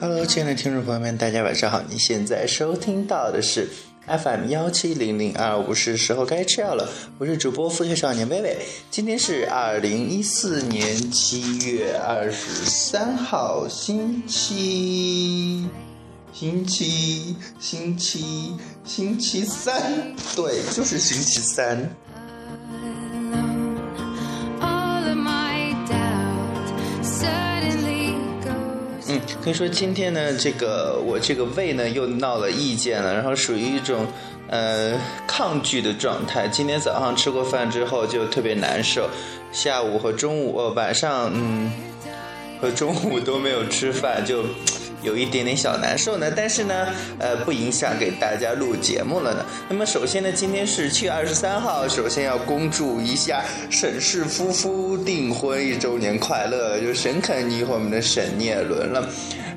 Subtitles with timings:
[0.00, 1.82] Hello，亲爱的听众朋友们，大家晚上好！
[1.88, 3.68] 你现在收听到的是
[4.06, 6.88] FM 幺七零零二五，是时候该吃药了。
[7.18, 8.56] 我是主播腹黑少年微微，
[8.92, 15.66] 今天是二零一四年七月二十三号，星期
[16.32, 21.90] 星期星期星期三，对，就是星期三。
[29.42, 34.06] 可以说今天呢，这个我这个胃呢又闹了意见了，然后属于一种
[34.48, 36.48] 呃抗拒的状态。
[36.48, 39.08] 今天早上吃过饭之后就特别难受，
[39.52, 41.70] 下午和中午、呃晚上，嗯，
[42.60, 44.44] 和中午都没有吃饭就。
[45.02, 49.44] 有一点点小难受呢，但是呢，呃，不影响给大家录节目了呢。
[49.68, 59.08] 那么首先呢，今天是七月二十三号，首先要恭祝一下沈氏夫妇订婚一周年快乐，就沈肯尼和我们的沈念伦了。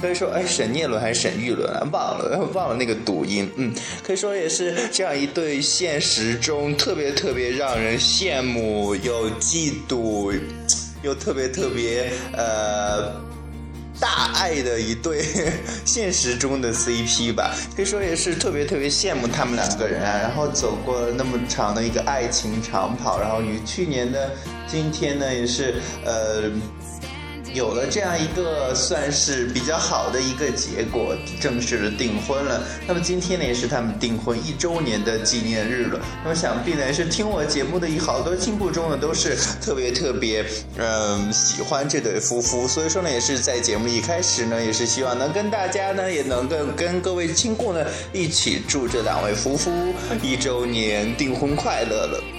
[0.00, 1.86] 可以说，哎，沈念伦还是沈玉伦啊？
[1.90, 3.50] 忘了，忘了那个读音。
[3.56, 10.38] 嗯，可以说也是这样一对现实中特别特别让人羡慕又嫉妒，
[11.02, 13.25] 又特别特别呃。
[14.00, 15.24] 大爱的一对
[15.84, 24.30] 现实中的 CP 吧，可以说也是特别特别羡慕他们两个人啊，然后走过了那么长的一个爱情长跑，然后与去年的
[24.66, 25.74] 今天呢，也是
[26.04, 26.50] 呃。
[27.56, 32.62] 有了这样一个算是比较好的一个结果，正式的订婚了。
[32.86, 35.98] 那么今天呢，也是他们订婚一周年的纪念日了。
[36.22, 40.44] 那么想必呢，是听我节目的一好多亲故中呢，都是特别特别
[40.76, 42.68] 嗯喜欢这对夫妇。
[42.68, 49.70] 所以说呢，也是在节目一开始呢，也是希望能跟大家呢，也能够跟各位亲故呢一起祝这两位夫妇
[50.22, 52.35] 一周年订婚快乐了。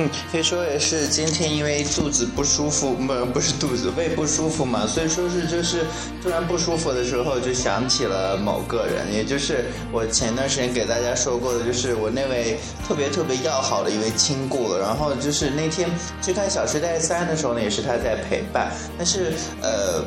[0.00, 5.84] 嗯，可以说也是今天因为肚子不舒服，不不是肚子胃不舒服嘛，所以说是就是
[6.22, 14.78] 突然不舒服的时候就想起了某个人，也就是我前段时间给大家说过的，就是我那位特别特别要好的一位亲故了。
[14.78, 15.90] 然后就是那天
[16.22, 20.04] 去看《小时代三》的时候呢，也是他在陪伴，但是呃。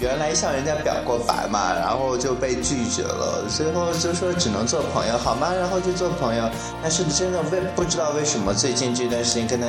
[0.00, 5.52] 原来向人家表过白嘛，然后就被拒绝了，最后就说只能做朋友，好吗？
[5.52, 6.48] 然后就做朋友。
[6.80, 9.66] 但是真的为不知道为什么最近这段时间跟他，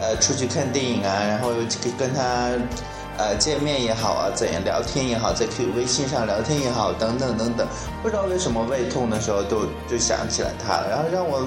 [0.00, 1.58] 呃，出去看电影啊，然后又
[1.98, 2.50] 跟他，
[3.16, 7.66] 呃，见面也好啊，怎样聊天也好，在 Q 微信上聊天也好，等等等等，
[8.02, 11.46] 不知道为什么胃痛的时候都就想起来他了，然后让我，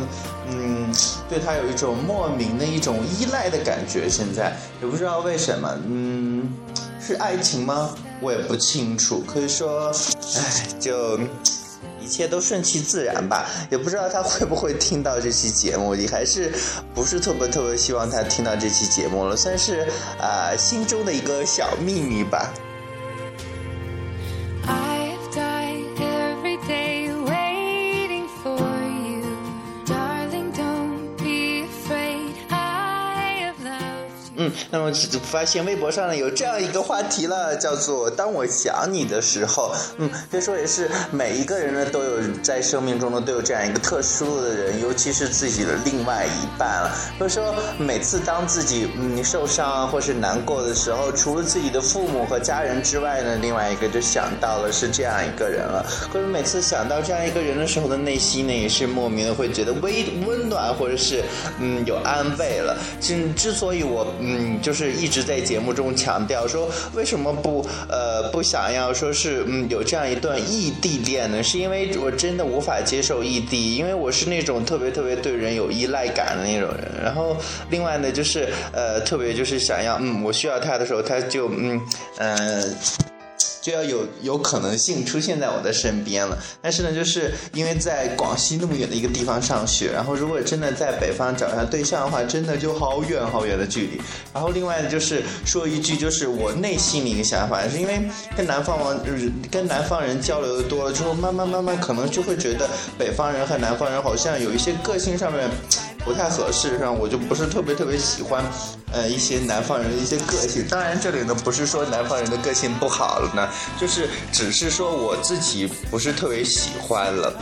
[0.49, 0.93] 嗯，
[1.27, 4.09] 对他有一种莫名的一种依赖的感觉。
[4.09, 6.49] 现在也不知道为什么，嗯，
[6.99, 7.89] 是爱情吗？
[8.21, 9.91] 我也不清楚，可以说，
[10.35, 11.19] 唉，就
[12.07, 13.45] 一切都顺其自然吧。
[13.69, 16.49] 也不知道他会不会听到这期节目，你还是
[16.95, 19.85] 不是特别特别希望他听到这期节目了，算是
[20.17, 22.49] 啊心中的一个小秘密吧。
[34.69, 34.91] 那么
[35.23, 39.73] 发现微博上呢有这样一个话题了，叫做“当我想你的时候”。
[39.97, 46.95] 嗯，可以说也是每一个人呢都有在生命中呢都有这样一个特殊的人，尤其是自己的另外一半了。
[47.19, 55.85] 或者说每次当自己嗯受伤或是难过的时候，除了自己的父母和家人之外呢，另外一个就想到了是这样一个人了。
[56.13, 61.23] 或者每次想到这样一个人的时候的内心呢，也是莫名的会觉得微温暖，或者是
[61.59, 62.77] 嗯有安慰了。
[62.99, 64.87] 之之所以我嗯嗯就是。
[64.97, 71.43] 一直在节目中强调说，为什么不呃不想要说是嗯有这样一段异地恋呢？
[71.43, 76.91] 是因为我真的无法接受异地，因为我是那种特别特别对人有依赖感的那种人。
[77.03, 77.37] 然后
[77.69, 81.79] 另外呢，就是呃特别就是想要嗯我需要他的时候，他就嗯
[82.17, 82.75] 嗯。
[83.67, 93.99] 就要有有可能性出现在我的身边了，但是呢，就是因为在广西那么远的一个地方上学，然后如果真的在北方找上对象的话，真的就好远好远的距离。
[94.33, 98.01] 然后另外，就是说一句，就是我内心的一个想法，是因为
[98.37, 98.97] 跟南方王
[99.51, 105.49] 跟南方人交流的多了之后，慢慢慢慢可能就会觉得北方人和南方人好像有一些个性上面。
[106.07, 108.41] 不太合适，上我就不是特别特别喜欢，
[108.93, 110.65] 呃，一些南方人的一些个性。
[110.69, 117.33] 当然，这里呢不是说南方人的个性不好了呢，就是只是说我自己不是特别喜欢了。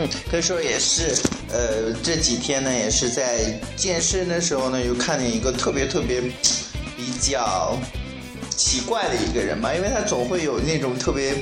[0.00, 1.12] 嗯，可以说也是，
[1.50, 6.20] 呃，这几天呢，也是在健身的时候呢，又看见一个特别特别
[6.96, 7.76] 比较
[8.48, 11.34] 奇怪的一个人嘛，因为他总会有那种特别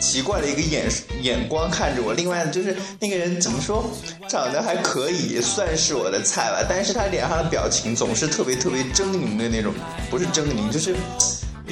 [0.00, 0.90] 奇怪的一个眼
[1.22, 2.12] 眼光看着我。
[2.12, 3.88] 另外，就是那个人怎么说，
[4.28, 9.72] 长得还可以，算是我的菜吧，但是他脸上的表情总是特别特别狰狞的那种，
[10.10, 10.96] 不是狰狞，就是。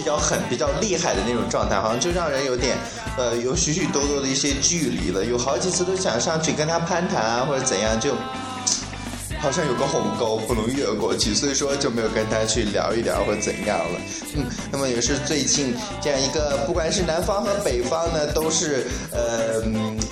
[0.09, 2.79] 比较狠、比较厉害的那种状态，好像就让人有点，
[3.19, 5.23] 呃，有许许多多的一些距离了。
[5.23, 8.15] 有好几次都想上去跟他攀谈啊，或者怎样，就。
[9.41, 14.01] 好像有个鸿沟不能越过去，所以说就没有跟他去聊一聊或怎样了。
[14.35, 19.63] 嗯，那么也是最近这样一个，不管是南方和北方呢，都是呃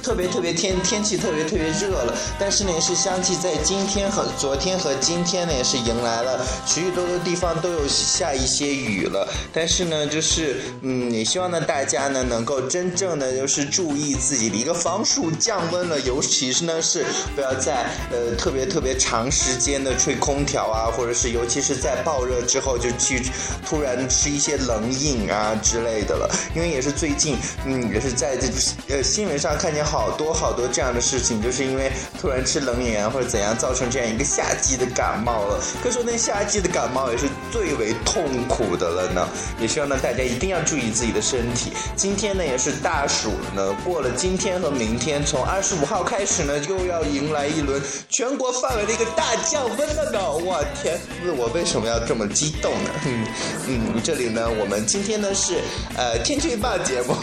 [0.03, 2.15] 特别特别天天气特别特别热了。
[2.39, 9.29] 但是呢，也是相继在今天和昨天和今天呢，也是迎来了许许多多地方都有下一些雨了。
[9.53, 17.05] 但是呢，就是嗯，也希望呢大家呢能够真正的就是注意自己的一个防暑降温了，尤其是呢是
[17.35, 19.27] 不要在呃特别特别长。
[19.29, 23.23] 时间的吹空调啊，或者是尤其是在暴热之后就去
[23.67, 28.47] 突然吃一些冷饮啊之类的了，因为也是最近，嗯，也是在这
[28.89, 31.91] 呃新闻上看见好好多好多这样的事情，就是因为
[32.21, 35.59] 突然吃冷饮啊或者怎样，造成这样一个夏季的感冒了。
[35.83, 39.27] 可说那夏季的感冒也是最为痛苦的了呢。
[39.59, 41.73] 也希望呢大家一定要注意自己的身体。
[41.97, 49.07] 今天呢也是大暑呢，过了今天和明天，从二十五号开始呢又要迎来一轮全国范围的一个。
[49.17, 50.19] 大降温了呢！
[50.31, 51.01] 我天，
[51.39, 52.91] 我为什么要这么激动呢？
[53.07, 53.27] 嗯
[53.67, 55.61] 嗯，这里呢，我们今天呢是
[55.97, 57.15] 呃天气预报节目。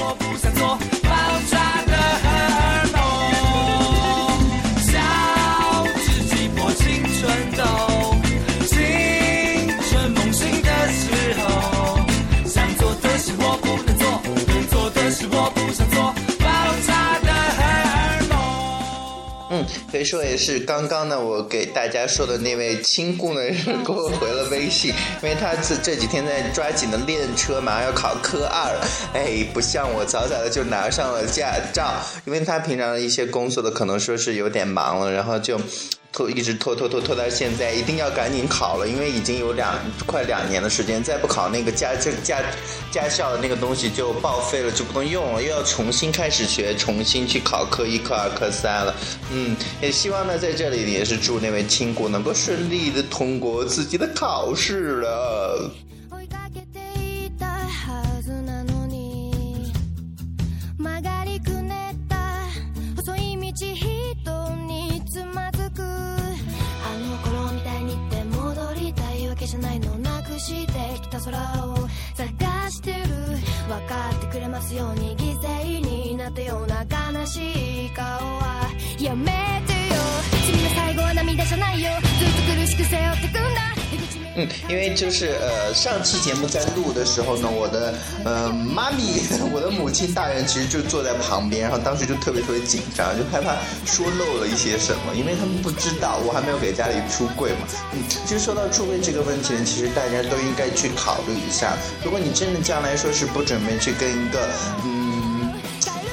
[0.00, 1.10] 我不想做爆
[1.50, 1.87] 炸
[19.98, 23.40] 以说也是刚刚呢，我给大家说的那位亲故呢，
[23.84, 24.92] 给我回了微信，
[25.22, 28.70] 因为他这这几天在抓紧的练车，马上要考科二，
[29.12, 35.60] 哎，不像我早早的就拿上了驾照，因为他平常一些工作的可能说是有点忙了，然后就。
[36.10, 39.74] 拖一直拖拖拖拖到现在，一定要赶紧考了，因为已经有两
[40.06, 42.42] 快两年的时间，再不考那个驾这驾
[42.90, 48.94] 驾校的那个东西就报废了，就不能用了，又要重新开始学，重新去考科一、科二、科三了。
[49.30, 55.70] 嗯，也希望呢，在这里也是祝那位亲姑能够顺利的通过自己的考试了。
[74.58, 78.68] ますように犠牲になったような悲しい顔は
[78.98, 79.47] やめ
[84.38, 87.92] 嗯，因为就是呃，上期节目在录的时候呢，我的
[88.24, 89.20] 呃妈咪，
[89.52, 97.66] 我的母亲大人其实就坐在旁边，然后当时就特别特别紧张，就害怕说漏了一些什么，因为他们不知道我还没有给家里出柜嘛。
[97.92, 101.76] 嗯，其实说到出柜这个问题呢，其实大家都应该去考虑一下。
[102.04, 104.48] 如果你真的将来说是不准备去跟一个
[104.84, 104.97] 嗯。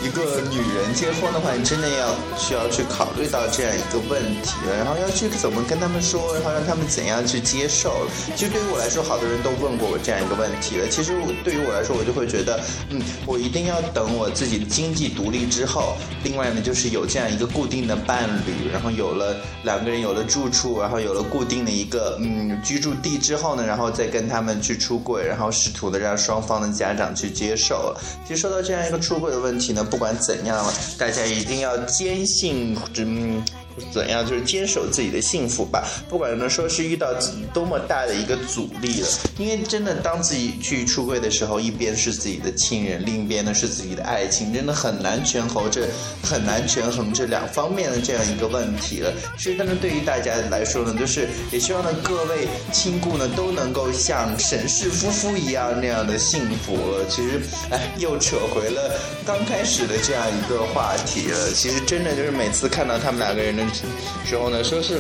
[0.06, 8.06] 一个女人结婚的话，你真的要需要去考虑到这样一个问题了，然后要去怎么跟他们说，然后让他们怎样去接受。
[8.36, 10.88] 其实对于我来说，好多人都问过我这样一个问题了。
[10.90, 27.96] 其实对于我来说，我就会觉得，嗯，我一定要等我自己经济独立之后，另外呢，就是有这样一个固定的伴侣，然后有了两个人有了住处，然后有了固定的一个嗯居住地之后呢，然后再跟他们去出柜，然后试图的让双方的家长去接受。
[28.28, 29.84] 其实说到这样一个出柜的问题呢。
[29.95, 30.62] 不不管怎样，
[30.98, 33.42] 大家一定要坚信，嗯。
[33.92, 37.14] 怎样就是坚守自己的幸福吧，不管呢说是遇到
[37.54, 45.88] 多么大的一个阻力了，因为真的当自己去出柜的时候，一边是自己的亲人，另一边呢是自己的爱情，真的很难权衡这
[46.24, 49.12] 很难权衡这两方面的这样一个问题了。
[49.38, 57.06] 所以，但是对于大家来说呢，就是也希望呢各位亲故呢都能够像沈氏夫妇一样那样的幸福了。
[57.10, 57.42] 其实，
[57.72, 61.52] 哎，又扯回了刚开始的这样一个话题了。
[61.54, 63.65] 其实，真的就是每次看到他们两个人的。
[63.84, 63.92] 嗯，
[64.32, 65.00] 然后呢，说是。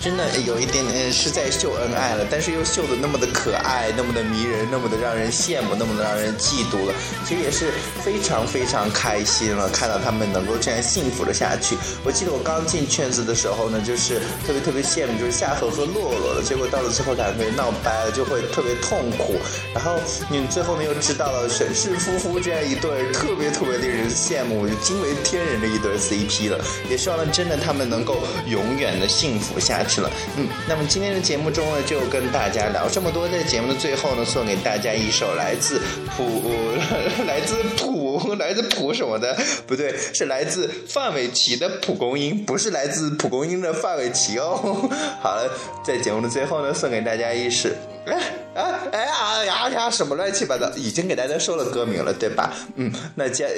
[0.00, 6.94] 真的有一点点是在秀恩爱了，但是又秀的那么的可爱，那么的迷人，那么的让人羡慕，那么的让人嫉妒了。
[7.26, 7.70] 其实也是
[8.02, 11.76] 非常非常开心了，看到他们能够这样幸福的下去。
[12.02, 16.42] 我记得我刚进圈子的时候呢，就是特别特别羡慕，就是夏荷和洛洛了。
[16.42, 19.36] 结果到了最后两个人闹掰了，就会特别痛苦。
[19.74, 26.58] 然后你最后呢又知道了沈氏夫妇这样一对特别特别令人羡慕、惊为天人的一对 CP 了。
[26.88, 28.16] 也希望呢真的他们能够
[28.46, 30.08] 永远的幸福下去去了。
[30.36, 35.80] 嗯，那么今天的节目中呢就跟大家聊这么多，在节目的最后呢送给大家一首来自
[36.16, 36.52] 普、
[37.26, 44.56] 来自普、来自普什么的，不对，是来自范玮琪的蒲公英，不是来自蒲公英的范玮琪哦。
[45.20, 45.50] 好了，
[45.84, 47.68] 在节目的最后呢送给大家一首。
[48.06, 48.16] 哎
[48.60, 49.90] 哎 哎呀呀呀！
[49.90, 50.70] 什么乱七八糟？
[50.76, 52.52] 已经给大家说了歌名了，对吧？
[52.76, 53.48] 嗯，那接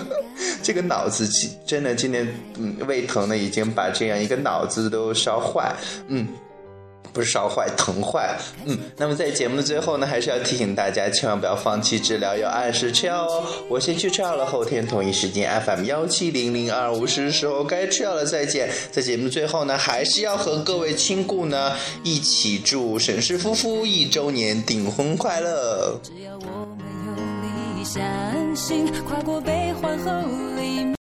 [0.62, 1.26] 这个脑子
[1.66, 2.26] 真的今天
[2.58, 5.74] 嗯胃疼的已经把这样一个脑子都烧坏，
[6.08, 6.26] 嗯。
[7.12, 8.36] 不是烧坏，疼坏。
[8.64, 13.44] 嗯，那么在节目的最后呢，还是要提醒大家，千万不要放弃治疗，要按时吃药哦。
[13.68, 18.68] 我先去吃药了，后天同一时间 FM 幺七零零二五是时候该吃药了，再见。
[18.90, 25.98] 在节目的最后呢，还是要和各位亲故呢一起祝沈氏夫妇一周年订婚快乐。
[26.02, 28.02] 只要我们用力相
[28.56, 30.10] 信，跨过悲欢后
[30.56, 30.94] 黎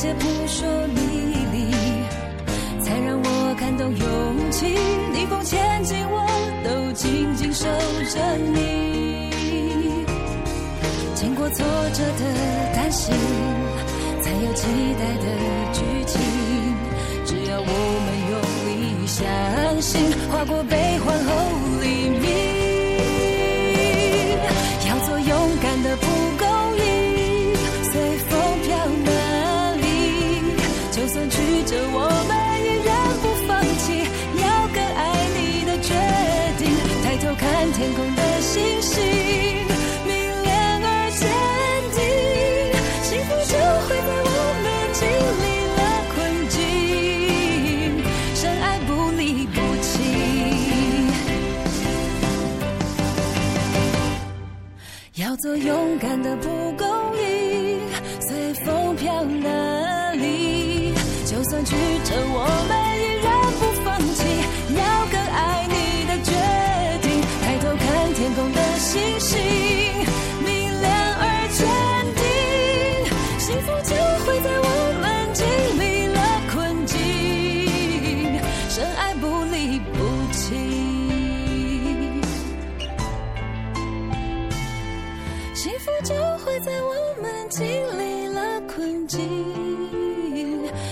[0.00, 0.64] 些扑朔
[0.94, 1.00] 迷
[1.50, 1.72] 离，
[2.84, 4.66] 才让我看懂勇气。
[5.12, 6.24] 逆风前进，我
[6.62, 7.66] 都紧紧守
[8.14, 10.06] 着你。
[11.16, 12.22] 经过挫折的
[12.76, 13.12] 担心，
[14.22, 14.68] 才有期
[15.00, 15.26] 待的
[15.72, 16.20] 剧情。
[17.26, 17.66] 只要我
[18.06, 18.38] 们用
[18.68, 20.00] 力相信，
[20.30, 21.32] 划过悲欢后
[37.78, 39.00] 天空的星星，
[40.04, 41.22] 明亮而坚
[41.94, 42.02] 定，
[43.04, 43.54] 幸福就
[43.86, 44.66] 会在我们
[44.98, 45.06] 经
[45.38, 45.80] 历了
[46.12, 46.16] 困
[46.48, 46.58] 境，
[48.34, 49.86] 深爱不离不弃。
[55.14, 56.67] 要做勇敢的不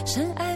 [0.07, 0.56] 深爱